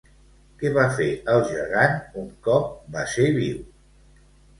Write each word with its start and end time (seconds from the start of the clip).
Què 0.61 0.69
va 0.77 0.85
fer 0.99 1.09
el 1.33 1.43
gegant 1.49 1.93
un 2.21 2.31
cop 2.47 2.71
va 2.97 3.05
ser 3.13 3.27
viu? 3.37 3.61